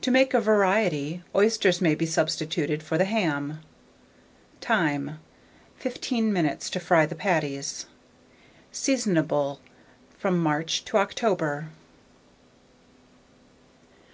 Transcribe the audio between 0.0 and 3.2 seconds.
To make a variety, oysters may be substituted for the